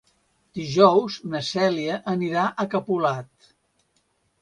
[0.59, 3.55] Dijous na Cèlia anirà a Capolat.